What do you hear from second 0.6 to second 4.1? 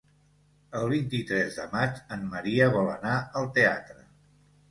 El vint-i-tres de maig en Maria vol anar al teatre.